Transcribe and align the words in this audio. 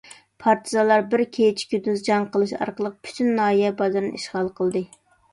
پارتىزانلار 0.43 1.01
بىر 1.09 1.21
كېچە-كۈندۈز 1.35 2.01
جەڭ 2.07 2.25
قىلىش 2.35 2.53
ئارقىلىق، 2.57 2.95
پۈتۈن 3.09 3.29
ناھىيە 3.41 3.69
بازىرىنى 3.83 4.15
ئىشغال 4.23 4.49
قىلدى. 4.61 4.83